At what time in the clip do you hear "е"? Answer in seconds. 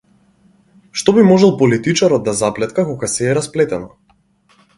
3.33-3.37